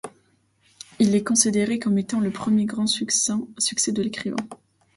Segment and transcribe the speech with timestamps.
[0.97, 3.33] Il est considéré comme étant le premier grand succès
[3.91, 4.35] de l'écrivain.